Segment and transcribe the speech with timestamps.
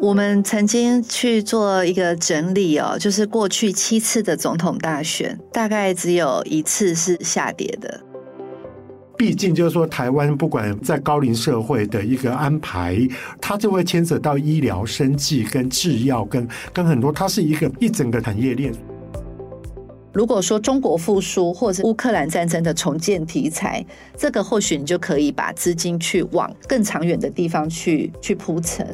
[0.00, 8.00] 我们曾经去做一个整理哦，就是过去七次的总统大选，大概只有一次是下跌的。
[9.16, 12.96] 毕竟就是说，台湾不管在高龄社会的一个安排，
[13.40, 18.72] 它就会牵扯到医疗、生计跟制药，跟跟很多，它是一个一整个产业链。
[20.12, 23.84] 如果说中国复苏，或者是乌克兰战争的重建题材，
[24.16, 28.86] 这个或许你就可以把资金去往更长远的地方去去铺陈。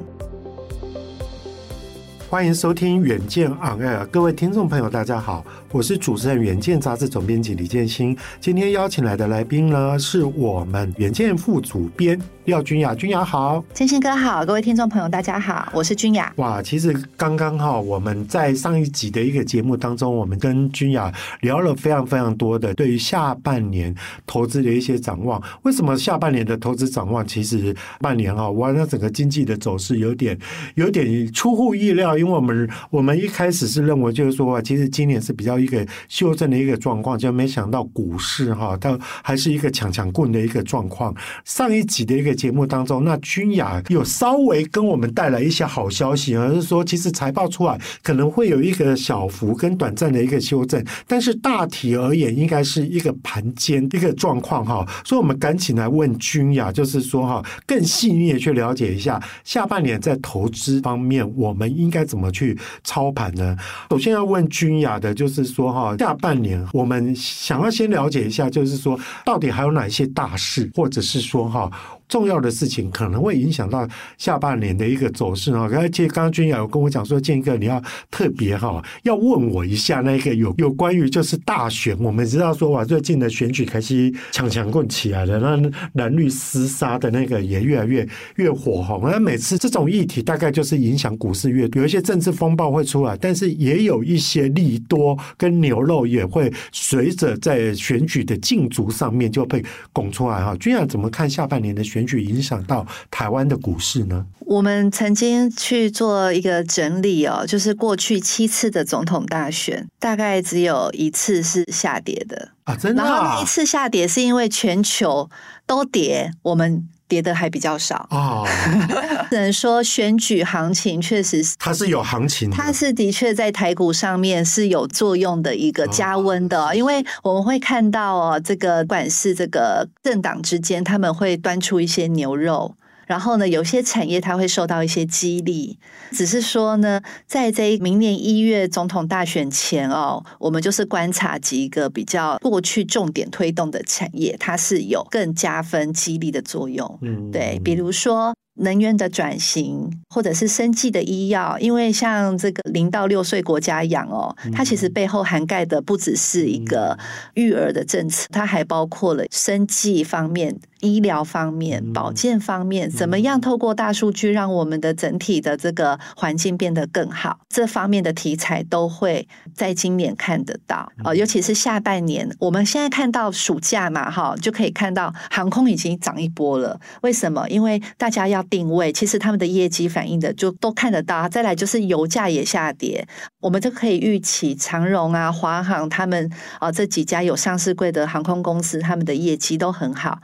[2.34, 5.46] 欢迎收听《远见 On Air》，各位听众朋友，大家好。
[5.70, 12.92] 我是主持人《远见》杂志总编辑李建新，今天邀请来的来宾呢，是我们《远见》副主编廖君雅。
[12.92, 16.32] 君雅好，建新哥好，各位听众朋友大家好，我是君雅。
[16.36, 23.94] 哇，其实刚刚哈，我们在上一集的一个节目当中，我们跟君雅聊了非常非常多的对于下半年
[24.26, 25.40] 投资的一些展望。
[25.62, 27.24] 为什么下半年的投资展望？
[27.24, 30.36] 其实半年哈，哇，那整个经济的走势有点
[30.74, 35.54] 有点出乎意料，因为我们我们一开始是认为就是说，其实今年是比较。
[35.64, 41.14] 一个修正的一个状况，就没想到股市哈，它还是一个强强棍的一个状况。
[41.44, 54.86] 上一集的一个节目当中，那君雅有稍微跟我们带来一些好消息，而是说其实财报出来可能会有一个小幅跟短暂的一个修正，但是大体而言应该是一个盘间一个状况哈。
[55.02, 63.56] 所以我们赶紧来问君雅，就是说哈，更细腻的去了解一下下半年在投资方面我们应该怎么去操盘呢？
[63.90, 65.44] 首先要问君雅的就是。
[65.54, 71.70] 说哈，下半年我们想要先了解一下，就是说到底还有哪一些大事，或者是说哈。
[72.08, 73.88] 重要的事情可能会影响到
[74.18, 75.68] 下半年的一个走势啊！
[75.72, 89.10] 而且刚刚君雅有跟我讲说，建哥你要特别哈，要问我一下那个有有关于就是大选，我们知道说哇，最近的选举开始强强棍起来了，那蓝绿厮杀的那个也越来越越火红。
[89.10, 100.54] 那每次这种议题大概就是影响股市越，有一些政治风暴会出来，但是也有一些利多跟牛肉也会随着在选举的竞逐上面就被拱出来哈。
[100.60, 101.93] 君雅怎么看下半年的选？
[101.94, 104.26] 选举影响到台湾的股市呢？
[104.40, 113.06] 我们曾经去做一个整理哦，就是过去七次的总统大选，大概只有一次是下跌的啊，真的啊。
[113.06, 115.30] 然后一次下跌是因为全球
[115.66, 118.42] 都跌，我们跌的还比较少啊。
[119.30, 132.74] 只能说选举行情确实是它是有行情，它是的确在台股上面是有作用的一个加温的，哦，因为我们会看到哦，这个不管是这个政党之间，他们会端出一些牛肉。
[133.06, 135.78] 然后呢，有些产业它会受到一些激励，
[136.12, 146.98] 只是说呢，在这明年一月总统大选前哦，我们就是观察几个比较过去重点推动的产业，它是有更加分激励的作用。
[147.02, 148.34] 嗯，对，比如说。
[148.56, 156.96] 能源的转型，或者是生计的医药，因为像这个零到六岁国家养哦，它其实背后涵盖的不只是一个
[157.34, 176.78] 育儿的政策，它还包括了生计方面、医疗方面、保健方面，怎么样透过大数据让我们的整体的这个环境变得更好，这方面的题材都会在今年看得到哦，尤其是下半年，我们现在看到暑假嘛，哈，就可以看到航空已经涨一波了。
[177.02, 177.48] 为什么？
[177.48, 181.28] 因为大家要定位，其实他们的业绩反映的就都看得到。
[181.28, 183.06] 再来就是油价也下跌，
[183.40, 186.30] 我们就可以预期长荣啊、华航他们
[186.60, 190.20] 啊这几家有上市柜的航空公司，他们的业绩都很好。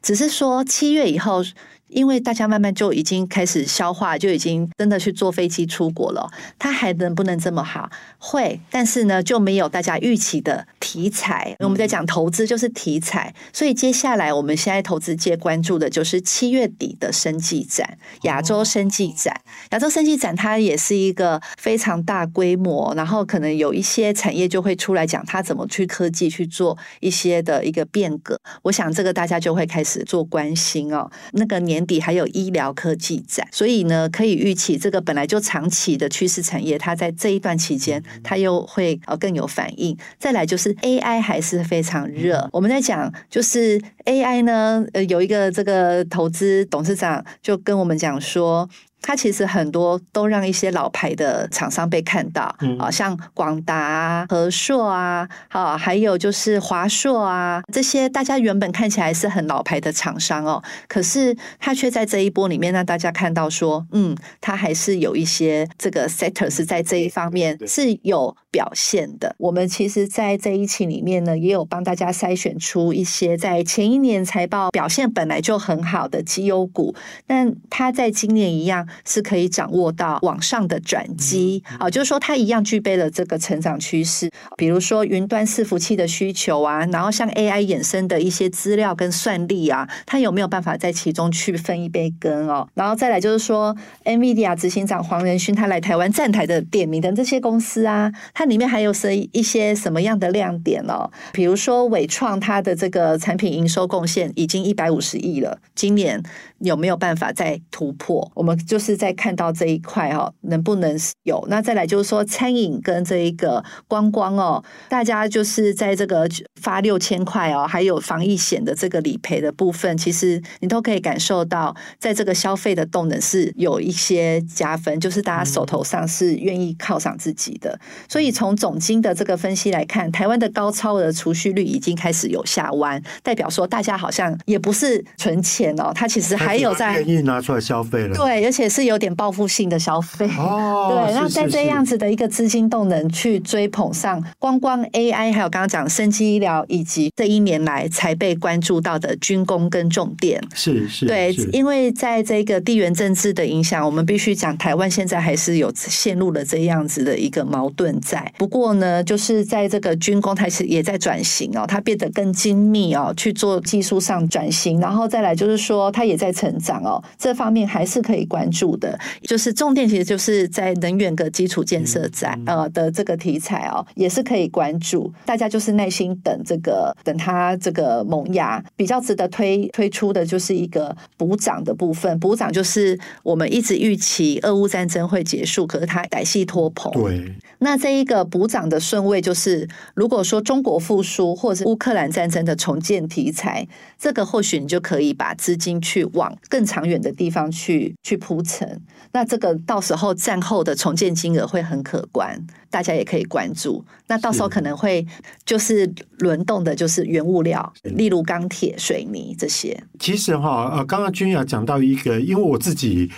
[0.00, 1.42] 只是说七月以后。
[1.88, 6.28] 因为大家慢慢就已经开始消化，就已经真的去坐飞机出国了。
[6.58, 7.88] 它还能不能这么好？
[8.18, 11.54] 会，但是呢，就没有大家预期的题材。
[11.60, 19.42] 我们在讲投资就是题材，所以接下来我们现在投资界关注的就是七月底的生技展——亚洲生技展。
[19.70, 28.36] 亚洲生技展它也是一个非常大规模，然后可能有一些产业就会出来讲它怎么去科技去做一些的一个变革。
[28.62, 31.08] 我想这个大家就会开始做关心哦。
[31.32, 31.73] 那个年。
[31.74, 39.96] 年底还有医疗科技展，所以呢，可以预期这个本来就长期的趋势产业，它在这一段期间，它又会呃更有反应。
[40.18, 48.68] 再来就是 AI 还是非常热，我们在讲就是 AI 呢，呃，有一个这个投资董事长就跟我们讲说。
[49.06, 69.36] 它其实很多都让一些老牌的厂商被看到，啊、嗯，像广达啊、和硕啊，好，还有就是华硕啊，这些大家原本看起来是很老牌的厂商哦，可是它却在这一波里面让大家看到说，嗯，它还是有一些这个 sector 是在这一方面是有表现的。
[69.38, 76.94] 我们其实，在这一期里面呢，也有帮大家筛选出一些在前一年财报表现本来就很好的绩优股，
[77.26, 78.88] 但它在今年一样。
[79.04, 84.30] 是可以掌握到往上的转机啊，就是说它一样具备了这个成长趋势。
[84.56, 92.68] 比如说云端伺服器的需求啊，然后像 AI 衍生的一些资料跟算力啊，它有没有办法在其中去分一杯羹哦？
[92.74, 93.74] 然后再来就是说
[94.04, 101.10] ，NVIDIA 执行长黄仁勋他来台湾站台的点名的这些公司啊，它里面还有谁一些什么样的亮点哦？
[101.32, 106.22] 比如说伟创它的这个产品营收贡献已经一百五十亿了，今年
[106.58, 108.30] 有没有办法再突破？
[108.34, 111.44] 我们就是在看到这一块哦，能不能有？
[111.48, 116.28] 那再来就是说，餐饮跟这一个观光哦，大家就是在这个
[116.60, 127.78] 发六千块哦，还有防疫险的这个理赔的部分，其实你都可以感受到，在这个消费的动能是有一些加分，就是大家手头上是愿意犒赏自己的。
[128.08, 138.14] 所以从总经的这个分析来看，台湾的高超额储蓄率已经开始有下弯，代表说大家好像也不是存钱哦，他其实还有在愿意拿出来消费了。
[138.16, 140.28] 对，而且是有点报复性的消费。
[140.36, 158.32] 哦， 对，那在这样子的一个资金动能去追捧上光光 AI，还有刚刚讲生机医疗，以及这一年来才被关注到的军工跟重电，是是，对，因为在这个地缘政治的影响，我们必须讲台湾现在还是有陷入了这样子的一个矛盾在。
[158.36, 168.98] 不过呢，就是在这个军工，它是也在转型哦，它变得更精密哦，去做技术上转型，然后再来就是说，它也在成长哦，这方面还是可以关注的。
[169.22, 175.12] 就是重点，其实就是在能源的基础建设在呃的这个题材哦，也是可以关注。
[175.24, 182.18] 大家就是耐心等这个，等它这个萌芽，比较值得推推出的就是一个补涨的部分。
[182.18, 186.92] 补涨就是我们一直预期俄乌战争会结束，可是它歹戏拖棚。
[186.92, 193.66] 对，那这一个补涨的顺位就是，如果说中国复苏或者是乌克兰战争的重建题材，
[193.98, 198.80] 这个或许你就可以把资金去往更长远的地方去去铺陈。
[199.12, 202.38] 那这个到时候战后的重建金额会很可观，
[202.68, 203.84] 大家也可以关注。
[204.06, 205.06] 那到时候可能会
[205.46, 209.82] 就是轮动的，就是原物料，例如钢铁、水泥这些。
[209.98, 213.10] 其实哈，呃，刚刚君雅讲到一个，因为我自己。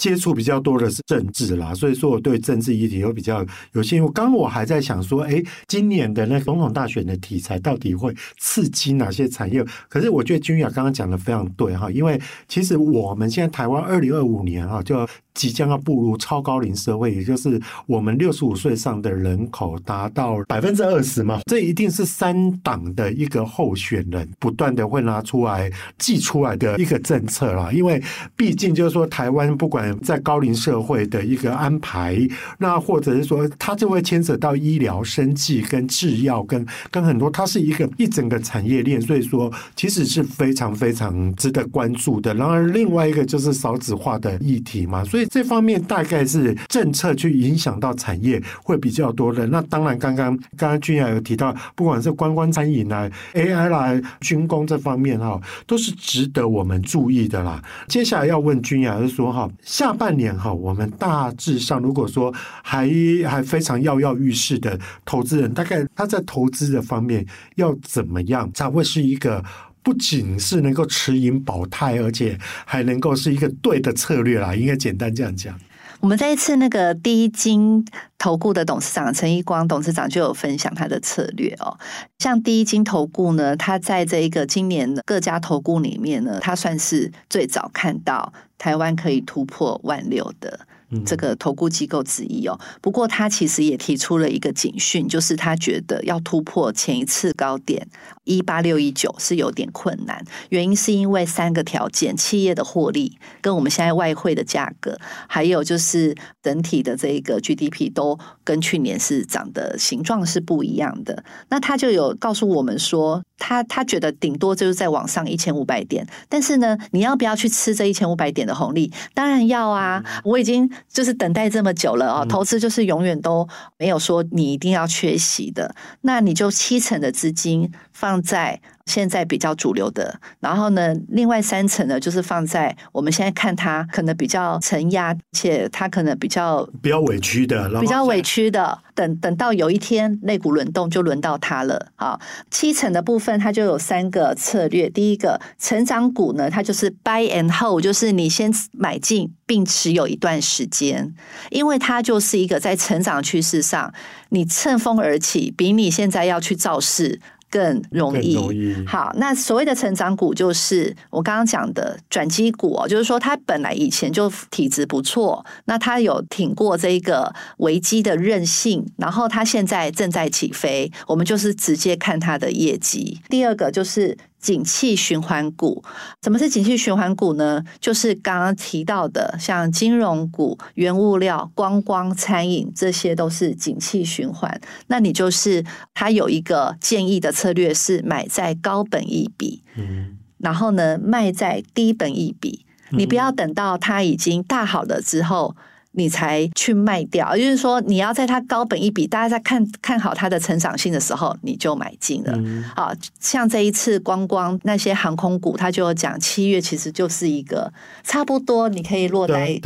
[0.00, 4.12] 接触比较多的是政治啦，所以说我对政治议题有比较有兴趣。
[4.12, 9.62] 刚刚我还在想说，哎，今年的那总统大选的题材到底会刺激哪些产业？
[9.90, 12.18] 可是我觉得君雅刚刚讲的非常对哈，因为
[12.48, 15.06] 其实我们现在台湾二零二五年哈就。
[15.34, 27.70] 即将要步入超高龄社会，也就是我们六十五岁上的人口达到百分之二十嘛，这一定是三党的一个候选人不断的会拿出来祭出来的一个政策啦。
[27.72, 28.02] 因为
[28.36, 32.18] 毕竟就是说，台湾不管在高龄社会的一个安排，
[32.58, 42.34] 那或者是说，它就会牵扯到医疗、生计跟制药跟跟很多，它是一个一整个产业链，所以说其实是非常非常值得关注的。
[42.34, 45.19] 然而，另外一个就是少子化的议题嘛，所以。
[45.26, 49.46] 这方面大概是政策去影响到产业会比较多的。
[49.46, 57.62] 那当然，刚刚刚刚君雅有提到，不管是观光、餐饮啦、AI 啦、军工这方面哈，都是值得我们注意的啦。
[57.88, 62.32] 接下来要问君雅，就是说哈，下半年哈，我们大致上如果说
[62.62, 62.90] 还
[63.26, 67.24] 还非常跃跃欲试的投资人，大概他在投资的方面
[67.56, 69.42] 要怎么样才会是一个？
[69.82, 74.54] 不仅是能够持盈保泰，而且还能够是一个对的策略啦。
[74.54, 75.58] 应该简单这样讲。
[76.00, 77.84] 我们这一次那个第一金
[78.16, 81.78] 投顾的董事长陈一光董事长就有分享他的策略哦。
[82.18, 90.60] 像第一金投顾呢，他在这一个今年的各家投顾里面呢，他算是最早看到台湾可以突破万六的。
[91.06, 97.86] 这个投顾机构之一哦，不过他其实也提出了一个警讯，就是他觉得要突破前一次高点
[98.24, 111.24] 一八六一九是有点困难，原因是因为三个条件：企业的获利跟我们现在外汇的价格，还有就是整体的这个 GDP 都跟去年是涨的形状是不一样的。
[111.48, 118.92] 那他就有告诉我们说，他他觉得顶多就是在往上一千五百点，但是呢，你要不要去吃这一千五百点的红利？
[119.14, 120.68] 当然要啊，我已经。
[120.88, 128.60] 就是等待这么久了哦，投资就是永远都没有说你一定要缺席的，那你就七成的资金放在。
[128.86, 138.78] 现在比较主流的，然后呢，另外三层呢，就是放在我们现在看它可能比较承压，且它可能比较比较委屈的，比较委屈的。
[138.92, 142.20] 等等到有一天肋骨轮动，就轮到它了啊。
[142.50, 144.90] 七层的部分，它就有三个策略。
[144.90, 151.14] 第一个成长股呢，它就是 buy and hold，就是你先买进并持有一段时间，
[151.50, 153.94] 因为它就是一个在成长趋势上，
[154.30, 157.20] 你乘风而起，比你现在要去造势。
[157.50, 158.34] 更容易。
[158.34, 173.20] 容易好，那所谓的成长股就是我刚刚讲的转机股哦，就是说它本来以前就体质不错，那它有挺过这个危机的韧性，然后它现在正在起飞，我们就是直接看它的业绩。
[173.28, 174.16] 第二个就是。
[174.40, 175.84] 景气循环股，
[176.22, 177.62] 什么是景气循环股呢？
[177.78, 184.60] 就是刚刚提到的，像金融股、原物料、观光、餐饮，这些都是景气循环。
[184.86, 195.54] 那你就是它有一个建议的策略是买在高本益比，嗯，然后呢卖在低本益比，你不要等到它已经大好了之后。
[195.92, 202.32] 你才去卖掉，也就是说，你要在它高本一笔，大家在看看好它的成长性的时候，你就买进了。
[202.36, 207.72] 嗯、好像这一次光光那些航空股，它就讲七月其实就是一个
[208.04, 209.58] 差不多你可以落袋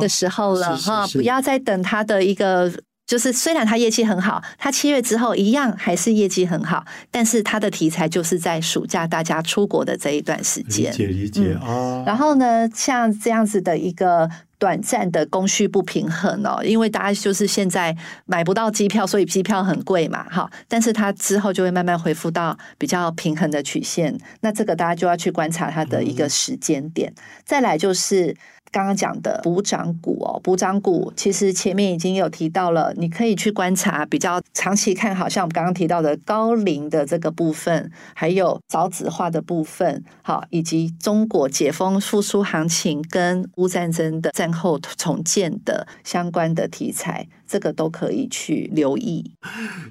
[0.00, 2.72] 的时候了哈，不要再等它的一个，
[3.04, 12.04] 就是虽然它业绩很好，它七月之后一样还是业绩很好，但是它的题材就是在暑假大家出国的这一段时间，理解理解啊、嗯哦。
[12.06, 14.30] 然后呢，像这样子的一个。
[14.58, 17.96] 短暂的供需不平衡哦，因为大家就是现在
[18.26, 20.50] 买不到机票，所以机票很贵嘛，哈。
[20.66, 27.12] 但是它之后就会慢慢恢复到比较平衡的曲线，那这个大家就要去观察它的一个时间点。
[27.44, 28.36] 再来就是。
[28.70, 49.32] 刚刚讲的补涨股哦，补涨股其实前面已经有提到了，你可以去观察比较长期看好，像我们刚刚提到的高龄的这个部分，还有少子化的部分，好，以及中国解封复苏行情跟乌战争的战后重建的相关的题材，这个都可以去留意。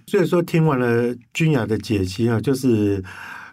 [0.08, 3.04] 所以说，听完了君雅的解析啊，就是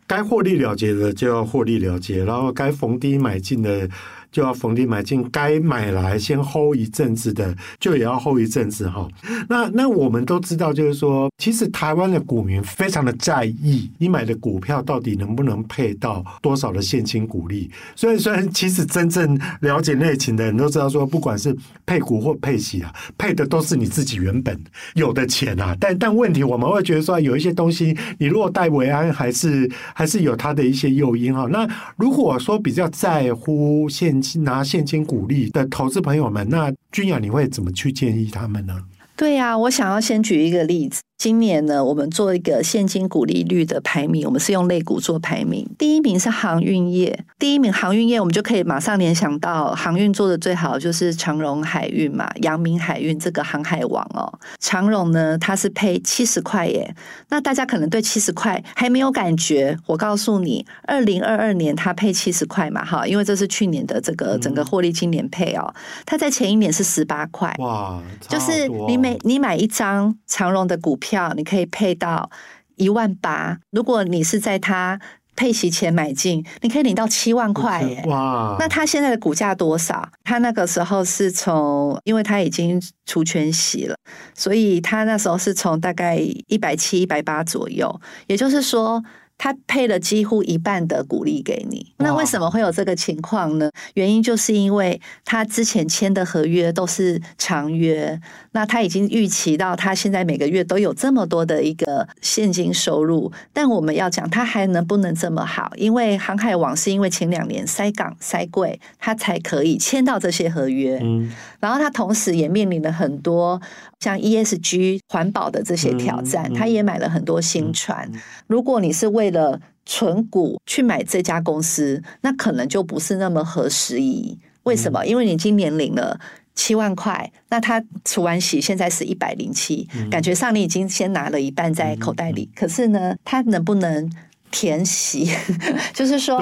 [0.06, 3.88] 该获利了结的就要获利了结，然后该逢低买进的。
[4.34, 9.06] 就要逢低买进，该买来先 hold 一阵子的，就也要 hold 一阵子哈。
[9.48, 17.70] 那那我们都知道，就是说，其实台湾的股民非常的在意你买的股票到底能不能配到多少的现金股利。
[17.94, 24.60] 所以，虽然其实真正了解内情的人都知道，说不管是配股或配息啊，配的都是你自己原本
[24.94, 25.76] 有的钱啊。
[25.78, 31.46] 但但问题，我们会觉得说，有一些东西你落袋为安，还是还是有它的一些诱因哈。
[31.48, 38.74] 那如果说比较在乎现拿现金鼓励的投资朋友们，那君雅你会怎么去建议他们呢？
[39.16, 41.00] 对呀、我想要先举一个例子。
[41.16, 45.66] 今年呢，我们做一个现金股利率的排名，我们是用类股做排名。
[45.78, 54.38] 第一名是航运业，第一名航运业，我们就可以马上联想到航运做的最好就是长荣海运嘛，阳明海运这个航海王哦。
[54.58, 56.94] 长荣呢，它是配七十块耶，
[57.30, 59.78] 那大家可能对七十块还没有感觉。
[59.86, 65.72] 我告诉你，二零二二年它配七十块嘛，哈，因为这是去年的这个整个获利今年配哦，
[66.04, 71.34] 它在前一年是十八块，哇，就是你每你买一张长荣的股票。
[71.36, 72.30] 你可以配到
[72.76, 74.98] 一万八，如果你是在它
[75.36, 78.02] 配息前买进，你可以领到七万块耶！
[78.06, 80.08] 哇，那它现在的股价多少？
[80.24, 83.94] 它那个时候是从，因为它已经除权息了，
[84.34, 89.02] 所以它那时候是从大概一百七、一百八左右，也就是说。
[89.36, 93.70] 他配了几乎一半的股利给你，那为什么会有这个情况呢？
[93.94, 98.18] 原因就是因为他之前签的合约都是长约，
[98.52, 103.30] 那他已经预期到他现在每个月都有这么多的一个现金收入。
[103.52, 105.72] 但我们要讲他还能不能这么好？
[105.76, 110.98] 因为航海网是因为前两年塞港塞柜，他才可以签到这些合约。
[111.02, 113.60] 嗯，然后他同时也面临了很多
[114.00, 118.10] 像 ESG 环保的这些挑战，他也买了很多新船。
[118.46, 124.38] 如果你是为为了存股去买这家公司，那可能就不是那么合时宜。
[124.64, 125.06] 为什么？
[125.06, 126.20] 因为你今年领了
[126.54, 132.50] 七万块，那他除完息现在是一百零七，感觉上你已经先拿了一半在口袋里。
[132.54, 134.10] 可是呢，他能不能
[134.50, 135.30] 填息？
[135.94, 136.38] 就是说，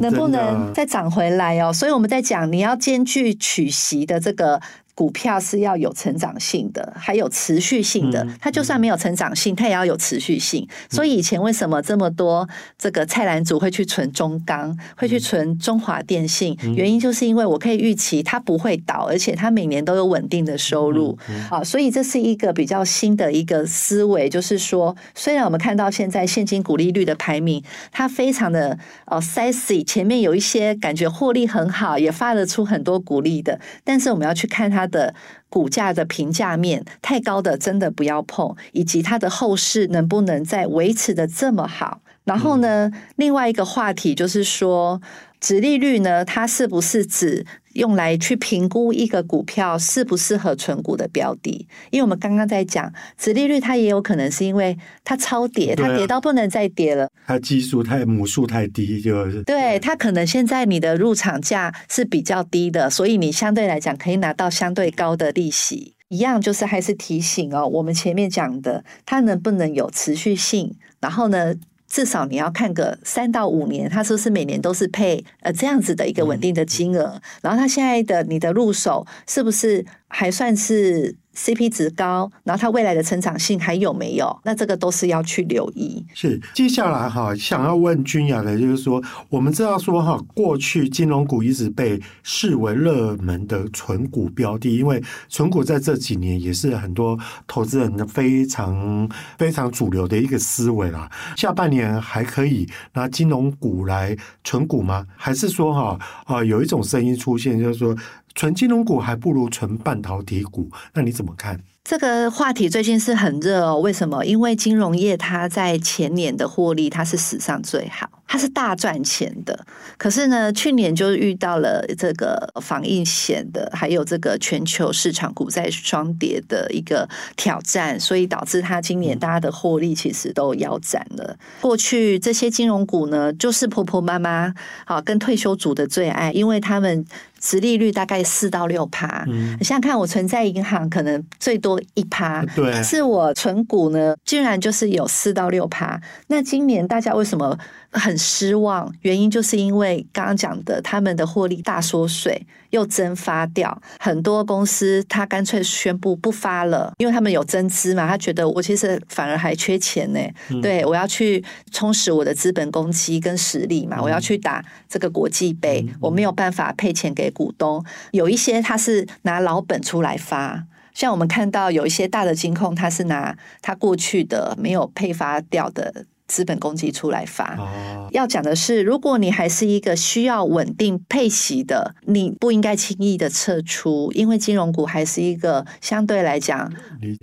[0.00, 1.72] 能不能再涨回来哦？
[1.72, 4.60] 所以我们在讲，你要兼具取息的这个。
[4.96, 8.26] 股票是要有成长性的，还有持续性的。
[8.40, 10.66] 它就算没有成长性，它也要有持续性。
[10.88, 12.48] 所以以前为什么这么多
[12.78, 16.56] 这个菜篮族会去存中钢，会去存中华电信？
[16.74, 21.18] 原因就是因为我可以预期它不会倒，而且它每年都有稳定的收入
[21.50, 21.62] 啊。
[21.62, 27.62] 所以这是一个比较新的一个思维，就是说，虽然我们看到现在现金股利率的排名，
[27.92, 34.85] 它非常的呃 sexy，前面有一些感觉获利很好，也发得出很多股利的，但是我们要去看它。
[34.86, 35.14] 的
[35.48, 45.00] 股价的评价面太高的，真的不要碰，以及它的后市能不能再维持的这么好，然后呢，嗯、另外一个话题就是说，
[45.40, 51.66] 殖利率呢，它是不是指用来去评估一个股票适不适合存股的标的？
[51.90, 59.78] 因为我们刚刚在讲殖利率，它也有可能是因为它超跌，它跌到不能再跌了，它基数太母数太低，就是对。
[59.78, 65.94] 它可能现在你的入场价是比较低的，所以你相对来讲可以拿到相对高的利息。
[66.08, 70.72] 一样就是还是提醒哦，我们前面讲的它能不能有持续性？
[71.00, 71.52] 然后呢，
[71.88, 79.84] 至少你要看个三到五年，它说是每年都是配呃这样子的一个稳定的金额，然后它现在的你的入手是不是
[80.18, 84.40] 还算是？CP 值高，然后它未来的成长性还有没有？
[84.44, 86.02] 那这个都是要去留意。
[86.14, 99.06] 是，接下来哈，想要问君雅的，就是说，我们知道说哈，过去金融股一直被视为热门的存股标的，因为存股在这几年也是很多投资人的非常
[99.36, 101.10] 非常主流的一个思维啦。
[101.36, 105.06] 下半年还可以拿金融股来存股吗？
[105.14, 107.94] 还是说哈啊，有一种声音出现，就是说。
[108.36, 111.58] 存金融股还不如存半导体股，那你怎么看？
[111.82, 113.78] 这个话题最近是很热哦。
[113.78, 114.24] 为什么？
[114.26, 119.64] 因为金融业它在前年的获利，它是史上最好，它是大赚钱的。
[119.96, 131.38] 可是呢，去年就遇到了这个防疫险的，还有这个全球市场股债双跌的一个挑战，所以导致它今年大家的获利其实都腰斩了。
[131.60, 134.52] 过去这些金融股呢，就是婆婆妈妈
[134.86, 137.06] 啊跟退休族的最爱，因为他们。
[137.46, 146.00] 殖利率大概四到六趴，嗯、你想想看，我存在银行可能最多一趴，对，但是我存股呢，竟然就是有四到六趴。
[146.26, 147.56] 那今年大家为什么
[147.98, 148.92] 很失望？
[149.00, 152.46] 原因就是因为刚刚讲的，他们的获利大缩水。
[152.70, 160.20] 又蒸发掉，很多公司他干脆宣布不发了，因为他们有增资嘛，他觉得我其实反而还缺钱呢。
[160.50, 167.82] 嗯、对，我要去充实我的资本公积跟实力嘛，嗯、我要去打这个国际杯，嗯、我没有办法配钱给股东。
[168.10, 176.04] 有一些他是拿老本出来发，像我们看到有一些大的金控，他是拿他过去的没有配发掉的。
[176.26, 186.72] 资本公积出来发，哦、要讲的是，如果你还是一个需要稳定配息的，你不应该轻易的撤出，因为金融股还是一个相对来讲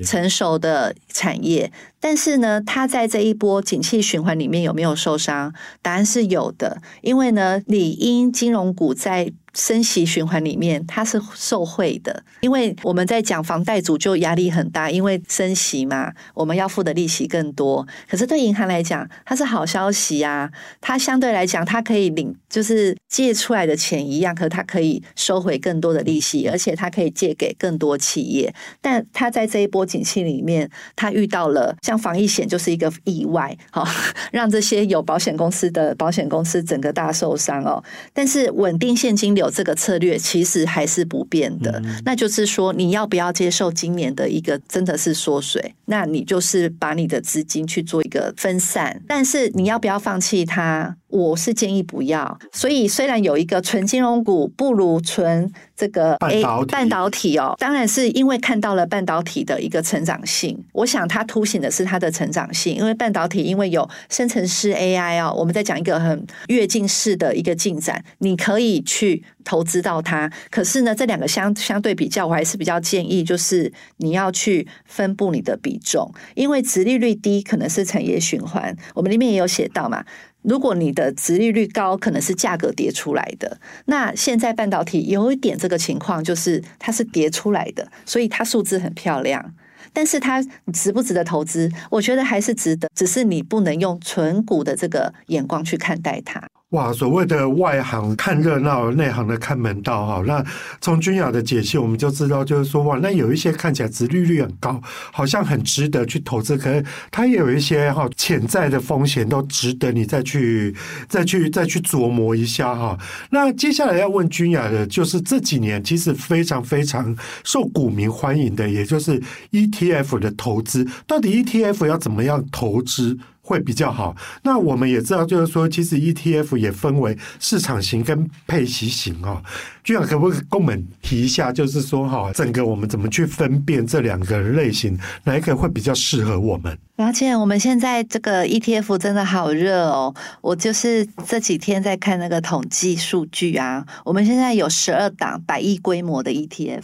[0.04, 1.72] 成熟的产业。
[2.00, 5.54] 但是呢，它在这一波景气循环里面有没有受伤？
[5.82, 9.34] 答案是有的，因为呢，理应金融股在。
[9.54, 17.88] 升息循环里面，它是受惠的，因为我们在讲房贷主就压力很大，因为升息嘛，我们要付的利息更多。
[18.10, 20.50] 可是对银行来讲，它是好消息啊，
[20.82, 28.52] 它相对来讲，它可以领就是借出来的钱一样，可它可以收回更多的利息，而且它可以借给更多企业。
[28.82, 33.88] 但它在这一波景气里面，它遇到了像防疫险就是一个意外，好
[34.32, 37.84] 让这些有保险公司的保险公司整个大受伤哦。
[38.14, 39.43] 但是稳定现金流。
[39.44, 45.76] 有这个策略其实还是不变的，嗯、那就是说你要不要接受今年的一个真的是缩水？
[45.86, 50.96] 那你就是把你的资金去做一个分散，但是你要不要放弃它？
[51.10, 52.40] 我是建议不要。
[52.52, 60.58] 所以虽然有一个纯金融股不如纯这个半导体，半导体哦，当然是因为看到了半导体的一个成长性。
[60.72, 69.24] 我想它凸显的是它的成长性，因为半导体因为有生成式 AI 哦，我们在讲一个很跃进式的一个进展，你可以去。
[69.46, 80.02] 投资到它，可是呢，这两个相相对比较，我还是比较建议，就是你要去分布你的比重，因为殖利率低可能是产业循环，我们里面也有写到嘛。
[80.44, 83.60] 如果你的殖利率高，可能是价格跌出来的。
[83.86, 89.54] 那现在半导体有一点这个情况，就是它是跌出来的，所以它数字很漂亮，
[89.92, 91.72] 但是它值不值得投资？
[91.90, 96.42] 我觉得还是值得，只是你不能用纯股的这个眼光去看待它。
[96.74, 100.24] 哇，所谓的外行看热闹，内行的看门道哈。
[100.26, 100.44] 那
[100.82, 104.82] 从君雅的解析，我们就知道，就是说哇，那有一些看起来殖利率很高，
[105.12, 110.76] 好像很值得去投资，可是它也有一些哈潜在的风险，都值得你再去、
[111.08, 112.98] 再去、再去琢磨一下哈。
[113.30, 123.16] 那接下来要问君雅的，就是这几年其实非常非常受股民欢迎的，也就是 ETF 的投资，到底 ETF 要怎么样投资？
[123.44, 124.16] 会比较好。
[124.42, 129.44] 那我们也知道，就是说，其实 ETF 也分为市场型跟配息型啊。
[129.84, 136.78] 君雅可不可以跟我们提一下，就是说哈，整个我们怎么去分辨这两个类型，哪一个会比较适合我们？
[136.96, 140.16] 而且我们现在这个 ETF 真的好热哦！
[140.42, 146.84] 我就是这几天在看那个统计数据啊，我们现在有十二档百亿规模的 ETF。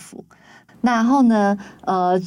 [0.82, 2.20] 然后呢，呃，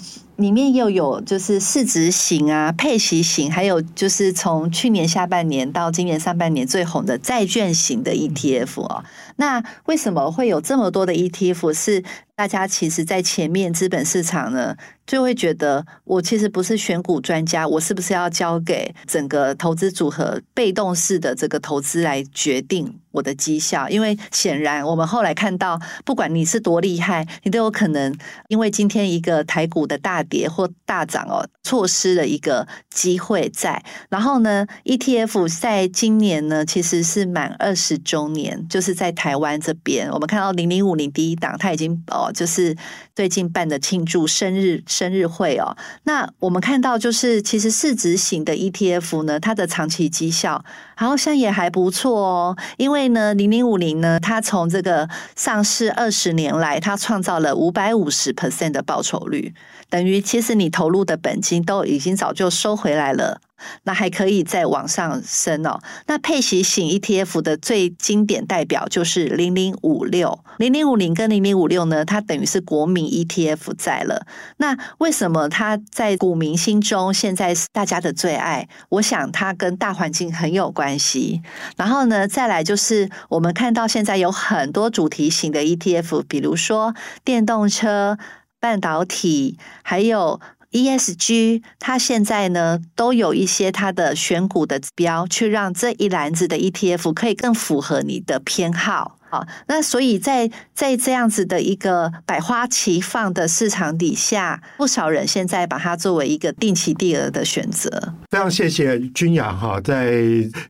[0.43, 9.05] 里面又有就是市值型啊、配息型，还有就是从去年下半年到今年上半年最红的债券型的 ETF 哦。
[9.37, 11.73] 那为什么会有这么多的 ETF？
[11.73, 14.77] 是大家其实在前面资本市场呢，
[15.07, 23.89] 就会觉得我其实不是选股专家，我是不是要交给整个投资组合被动式的这个投资来决定我的绩效？
[23.89, 28.15] 因为显然我们后来看到，不管你是多厉害，你都有可能
[28.49, 33.85] 因为今天一个台股的大跌或大涨哦，错失了一个机会在。
[34.09, 42.75] 然后呢，ETF 在今年呢，其实是满二十周年，就是在台湾这边，我们看到零零五零第一档，它已经哦，就是
[43.15, 45.77] 最近办的庆祝生日生日会哦。
[46.05, 50.65] 那我们看到就是，其实市值型的 ETF 呢，它的长期绩效
[50.97, 52.57] 好像也还不错哦。
[52.79, 59.53] 因为呢，零零五零呢，它从这个上市二十年来，它创造了五百五十 percent 的报酬率，
[59.91, 63.41] 等于其实你投入的本金都已经早就收回来了。
[63.85, 65.81] 那还可以再往上升哦。
[66.09, 74.27] 那配息型 ETF 的最经典代表就是零零五六，零零五零跟零零五六呢，它等于是国民 ETF 在了。
[74.57, 78.69] 那为什么它在股民心中现在是大家的最爱？
[78.89, 81.41] 我想它跟大环境很有关系。
[81.77, 88.19] 然后呢，再来就是我们看到现在有很多主题型的 ETF，比如说电动车、
[88.63, 90.41] 半导体，还有。
[90.73, 99.19] ESG，它现在呢都有一些它的选股的指标，去让这一篮子的 ETF 可以更符合你的偏好。
[99.33, 108.13] 好，那所以在在这样子的一个百花齐放的市场底下，不少人现在把它作为一个定期定额的选择。
[108.31, 110.13] 非常谢谢君雅哈，在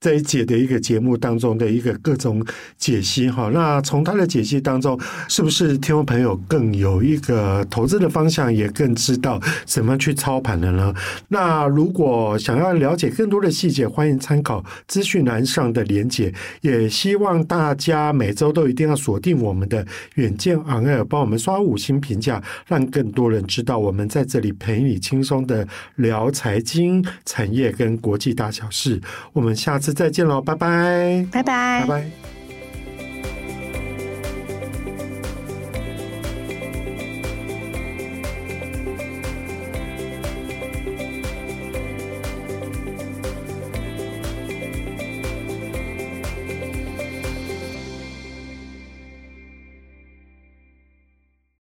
[0.00, 2.40] 这一节的一个节目当中的一个各种
[2.78, 3.50] 解析哈。
[3.52, 4.96] 那从他的解析当中，
[5.28, 10.94] 是不是听众朋友更有一个投资的方向，也更知道怎么去操盘的呢？
[11.26, 16.32] 那如果想要了解更多的细节，欢迎参考资讯栏上的连结。
[16.60, 18.51] 也希望大家每周。
[18.52, 19.84] 都一定要锁定我们的
[20.14, 29.00] 远见 on air，帮我们刷五星评价，让更多人知道我们在这里陪你轻松的聊财经、产业跟国际大小事。
[29.32, 32.21] 我们下次再见喽，拜拜，拜拜，拜拜。